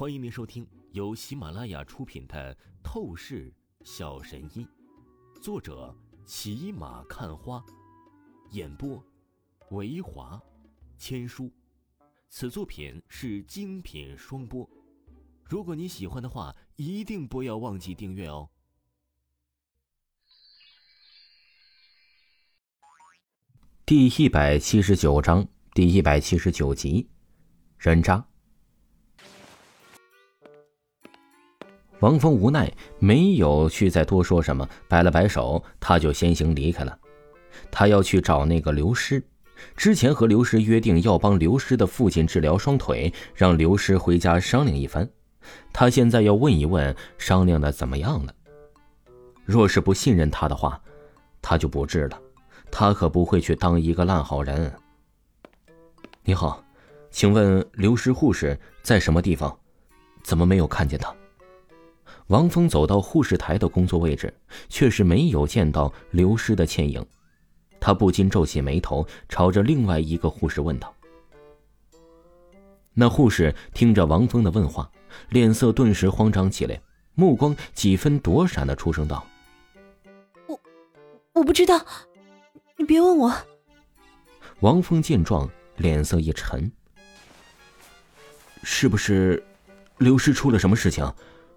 [0.00, 3.52] 欢迎您收听由喜马拉雅出品的《透视
[3.84, 4.66] 小神医》，
[5.42, 7.62] 作者骑马看花，
[8.52, 9.04] 演播
[9.72, 10.40] 维华
[10.96, 11.52] 千书。
[12.30, 14.66] 此作品是精品双播。
[15.44, 18.48] 如果你喜欢的话，一定不要忘记订阅哦。
[23.84, 27.10] 第一百七十九章，第一百七十九集，
[27.76, 28.29] 人渣。
[32.00, 36.98] 王峰无奈，没有去再多说什么，摆了摆手，他就先行离开了。
[37.70, 39.22] 他要去找那个刘师，
[39.76, 45.08] 之前和刘师约定要帮刘师的父亲治疗双腿，让刘师回家商量一番。
[45.72, 48.34] 他现在要问一问，商量的怎么样了？
[49.44, 50.80] 若是不信任他的话，
[51.42, 52.18] 他就不治了。
[52.70, 54.72] 他可不会去当一个烂好人。
[56.22, 56.64] 你好，
[57.10, 59.58] 请问刘师护士在什么地方？
[60.22, 61.12] 怎么没有看见他？
[62.30, 64.32] 王峰走到护士台的工作位置，
[64.68, 67.04] 却是没有见到刘师的倩影。
[67.80, 70.94] 他不禁皱起眉头，朝着另外一个护士问道
[72.94, 74.88] ：“那护士听着王峰的问话，
[75.30, 76.80] 脸色顿时慌张起来，
[77.14, 79.26] 目光几分躲闪的出声道
[80.46, 80.60] ：‘我
[81.32, 81.84] 我不知道，
[82.76, 83.34] 你别问我。’
[84.60, 86.70] 王峰见状，脸色一沉
[88.62, 89.42] ：‘是不是
[89.98, 91.12] 刘师出了什么事情？’”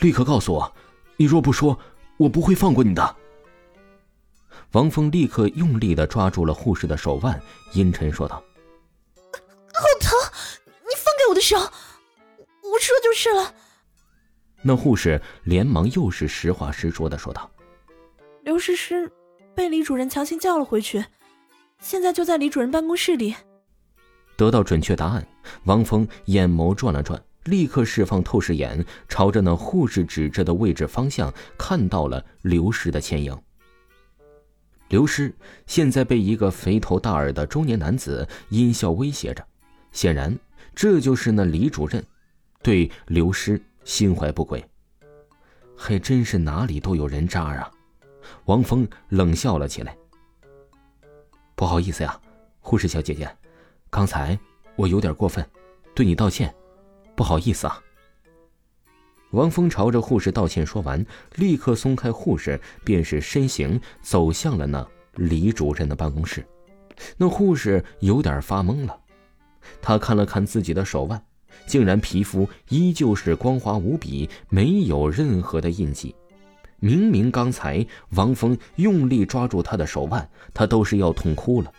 [0.00, 0.74] 立刻告诉我，
[1.16, 1.78] 你若不说，
[2.16, 3.16] 我不会放过你的。
[4.72, 7.40] 王峰立刻用力的抓住了护士的手腕，
[7.72, 8.36] 阴沉说道
[9.32, 10.10] ：“好疼，
[10.82, 13.54] 你放开我的手，我说就是了。”
[14.62, 17.50] 那护士连忙又是实话实说的说道
[18.42, 19.10] ：“刘诗诗
[19.54, 21.04] 被李主任强行叫了回去，
[21.80, 23.34] 现在就在李主任办公室里。”
[24.36, 25.26] 得到准确答案，
[25.64, 27.22] 王峰眼眸转了转。
[27.46, 33.36] 立刻释放透视眼，朝着那护士指着的位置方向，看到了刘师的倩影。
[34.88, 35.34] 刘师
[35.66, 39.44] 现在被一个肥头大耳的中年男子阴笑威胁着，
[39.90, 40.38] 显然
[40.74, 42.04] 这就是那李主任
[42.62, 44.64] 对刘师心怀不轨。
[45.76, 47.70] 还真是哪里都有人渣啊！
[48.44, 49.96] 王峰冷笑了起来。
[51.54, 52.20] 不好意思呀，
[52.60, 53.28] 护士小姐姐，
[53.90, 54.38] 刚才
[54.76, 55.44] 我有点过分，
[55.94, 56.54] 对你道歉。
[57.16, 57.82] 不好意思啊。
[59.30, 61.04] 王峰朝着护士道歉说完，
[61.34, 66.46] 立刻松开护士，便是身形走向了那李主任的办公室。
[67.16, 68.96] 那护士有点发懵了，
[69.82, 71.20] 他看了看自己的手腕，
[71.66, 76.14] 竟然皮肤依旧是光滑无比，没有任何的印记。
[76.78, 81.72] 明明刚才王峰用力抓住他的手腕，他都是要痛哭了，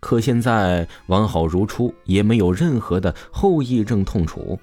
[0.00, 4.58] 可现在完好如初，也没有任何的后遗症痛楚。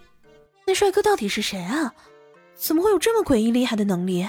[0.68, 1.94] 那帅哥到底是谁啊？
[2.56, 4.28] 怎么会有这么诡异厉害的能力？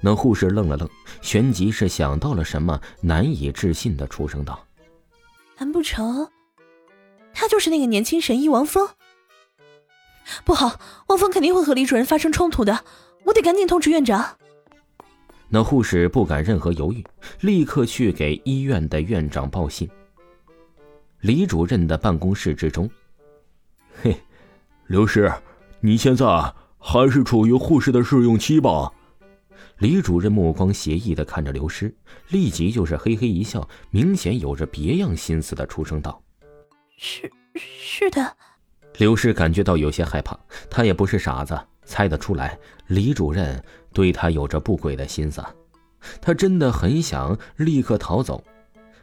[0.00, 0.88] 那护士愣了愣，
[1.20, 4.64] 旋即是想到了什么，难以置信的出声道
[5.58, 6.30] ：“难不成
[7.34, 8.88] 他就是那个年轻神医王峰？
[10.44, 12.84] 不好，王峰肯定会和李主任发生冲突的，
[13.24, 14.38] 我得赶紧通知院长。”
[15.50, 17.04] 那护士不敢任何犹豫，
[17.40, 19.90] 立刻去给医院的院长报信。
[21.22, 22.88] 李主任的办公室之中，
[24.00, 24.16] 嘿。
[24.86, 25.30] 刘师，
[25.80, 26.26] 你现在
[26.76, 28.92] 还是处于护士的试用期吧？
[29.78, 31.94] 李主任目光邪异的看着刘师，
[32.30, 36.20] 立即就是嘿嘿一笑，明显有着别样心思的出声道
[36.98, 38.36] ：“是是的。”
[38.98, 40.36] 刘师感觉到有些害怕，
[40.68, 43.62] 他也不是傻子，猜得出来李主任
[43.92, 45.40] 对他有着不轨的心思，
[46.20, 48.42] 他真的很想立刻逃走，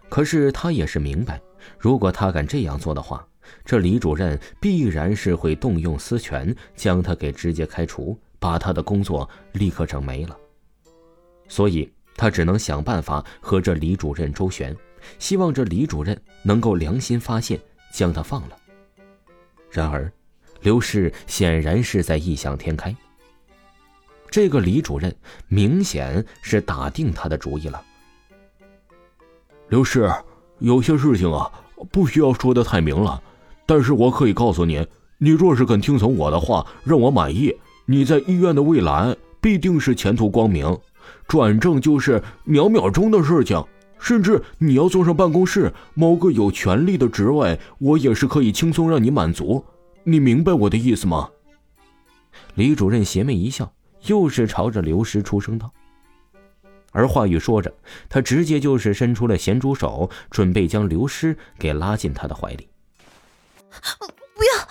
[0.10, 1.42] 可是他也是明白，
[1.80, 3.26] 如果他敢这样做的话。
[3.64, 10.38] 这李主任必然是会动用私权，将他给直接开除，把他的工作立刻整没了。
[11.48, 14.76] 所以他只能想办法和这李主任周旋，
[15.20, 17.60] 希望这李主任能够良心发现，
[17.94, 18.58] 将他放了。
[19.70, 20.12] 然而，
[20.62, 22.96] 刘氏显然是在异想天开。
[24.32, 25.16] 这个李主任
[25.48, 27.84] 明显是打定他的主意了。
[29.70, 30.12] 刘氏，
[30.60, 31.52] 有些事情啊，
[31.92, 33.22] 不需要说的太明了。
[33.66, 34.86] 但是我可以告诉你，
[35.18, 37.54] 你若是肯听从我的话，让我满意，
[37.86, 40.78] 你在医院的未来必定是前途光明，
[41.28, 43.64] 转正就是秒秒钟的事情。
[43.98, 49.64] 甚至你要坐上办公室某个有权力的职位，我也是可以轻松让你满足。
[50.04, 51.30] 你明白我的意思吗？
[52.54, 53.72] 李主任邪魅一笑，
[54.06, 55.72] 又是朝着刘师出声道。
[56.92, 57.74] 而话语说着，
[58.08, 62.68] 他直接就是伸出了咸猪手，准备将刘师给拉进他的怀里。
[64.00, 64.68] 不要！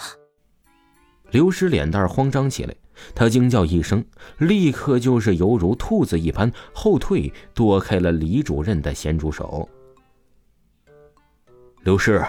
[1.30, 2.74] 刘师脸蛋慌张起来，
[3.14, 4.04] 他惊叫一声，
[4.38, 9.68] 立刻就是犹如兔子一般后退，躲开了李主任的咸猪手。
[11.82, 12.24] 刘师，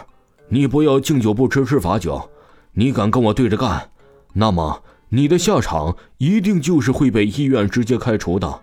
[0.49, 2.29] 你不要敬酒不吃吃罚酒，
[2.73, 3.91] 你敢跟我对着干，
[4.33, 8.61] 那么你的下场一定就是会被医院直接开除的。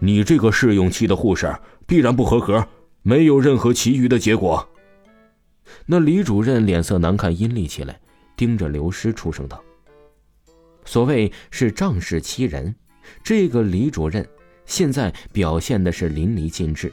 [0.00, 1.52] 你这个试用期的护士
[1.86, 2.68] 必然不合格，
[3.02, 4.68] 没有任何其余的结果。
[5.90, 7.98] 那李主任脸色难看，阴厉起来，
[8.36, 9.64] 盯着刘师出声道。
[10.84, 12.74] 所谓是仗势欺人，
[13.24, 14.28] 这个李主任
[14.66, 16.92] 现在表现的是淋漓尽致。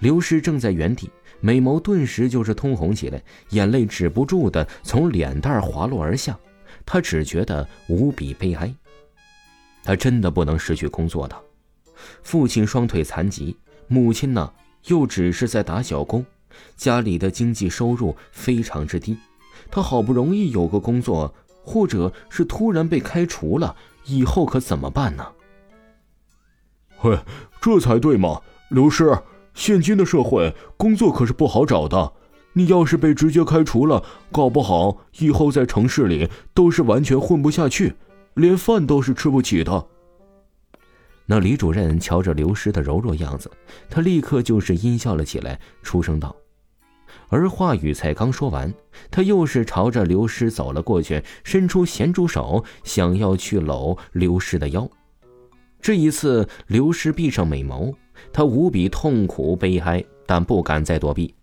[0.00, 1.08] 刘师正在原地，
[1.40, 6.36] 美眸顿时就是通红起来，眼泪止不住的从脸蛋滑落而下，
[6.84, 8.74] 他只觉得无比悲哀。
[9.84, 11.40] 他真的不能失去工作的，
[12.24, 13.56] 父亲双腿残疾，
[13.86, 14.52] 母亲呢
[14.86, 16.26] 又只是在打小工，
[16.76, 19.16] 家里的经济收入非常之低，
[19.70, 21.34] 他好不容易有个工作。
[21.64, 23.76] 或者是突然被开除了，
[24.06, 25.24] 以后可怎么办呢？
[26.98, 27.16] 嘿，
[27.60, 29.16] 这才对嘛，刘师，
[29.54, 32.14] 现今的社会工作可是不好找的，
[32.54, 34.02] 你要是被直接开除了，
[34.32, 37.94] 搞不好以后在城市里都是完全混不下去，
[38.34, 39.86] 连饭都是吃不起的。
[41.26, 43.50] 那李主任瞧着刘师的柔弱样子，
[43.88, 46.34] 他立刻就是阴笑了起来，出声道。
[47.28, 48.72] 而话语才刚说完，
[49.10, 54.88] 他又是朝着刘师走了过去，伸出咸猪手，想要去搂刘师的腰。
[55.80, 57.94] 这一次，刘师闭上美眸，
[58.32, 61.34] 他无比痛苦悲哀，但不敢再躲避。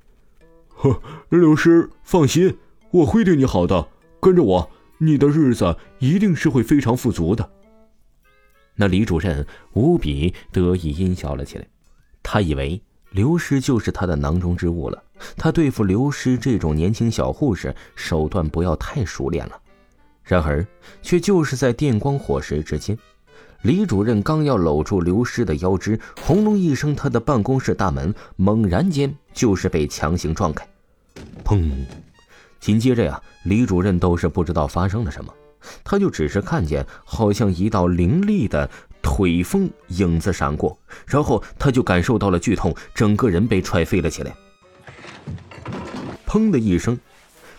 [0.70, 2.58] 呵，刘师，放心，
[2.92, 3.88] 我会对你好的。
[4.20, 7.50] 跟着我，你的日子一定是会非常富足的。
[8.80, 11.68] 那李主任无比得意，阴笑了起来。
[12.24, 12.81] 他以为。
[13.12, 15.04] 刘师就是他的囊中之物了。
[15.36, 19.60] 他对付刘师这种年轻小护士，手段不要太熟练了。
[20.24, 20.64] 然而，
[21.02, 22.96] 却就是在电光火石之间，
[23.64, 30.68] 李主任刚要搂住刘师的腰肢，轰隆一声，他的办公室大门猛然间就是被强行撞开。
[31.44, 31.68] 砰！
[32.60, 35.34] 紧接着呀，李主任都是不知道发生了什么，
[35.83, 38.69] 他就只是看见好像一道凌厉的。
[39.01, 40.77] 腿风影子闪过，
[41.07, 44.35] 然后他就感受到了剧痛，整个人被踹飞了起来。
[46.27, 47.00] 砰的一声，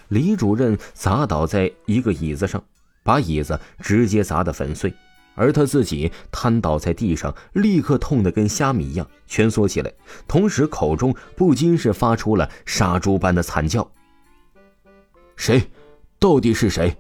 [0.09, 2.63] 李主任砸倒在一个椅子上，
[3.03, 4.93] 把椅子直接砸得粉碎，
[5.35, 9.91] 而他自己瘫倒在地上，立刻痛得跟虾米一样蜷缩起来，
[10.29, 13.91] 同时口中不禁是发出了杀猪般的惨叫
[15.37, 15.71] ：“谁？
[16.19, 16.95] 到底是谁？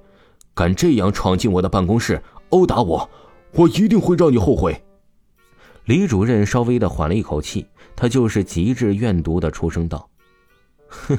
[0.54, 3.10] 敢这样闯进我的办公室殴打我？”
[3.52, 4.80] 我一定会让你后悔。
[5.86, 7.66] 李主任稍微的缓了一口气，
[7.96, 10.08] 他就是极致怨毒的出声道
[10.86, 11.18] ：“哼，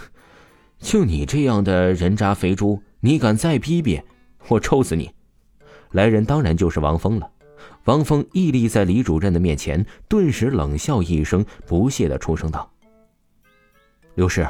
[0.80, 4.02] 就你这样的人渣肥猪，你敢再逼逼，
[4.48, 5.12] 我抽死你！”
[5.92, 7.30] 来人当然就是王峰了。
[7.84, 12.72] 王峰屹立在李主任的面前，顿时冷笑一声，不屑的出声道
[14.16, 14.48] ：“刘师，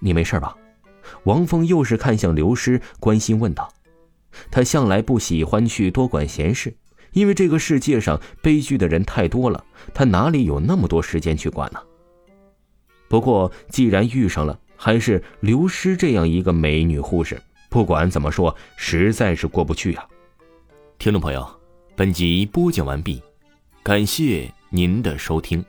[0.00, 0.54] 你没事吧？”
[1.24, 3.72] 王峰又是看向刘师，关心问道
[4.50, 6.74] ：“他向来不喜欢去多管闲事。”
[7.12, 9.62] 因为这个世界上悲剧的人太多了，
[9.92, 11.78] 他哪里有那么多时间去管呢？
[13.06, 17.38] 不过既然遇上了，还是刘诗这样一个美女护士，
[17.68, 20.08] 不管怎么说，实在是过不去啊。
[20.98, 21.46] 听众朋友，
[21.94, 23.20] 本集播讲完毕，
[23.82, 25.62] 感谢您的收听。